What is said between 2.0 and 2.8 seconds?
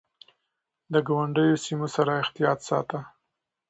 يې احتياط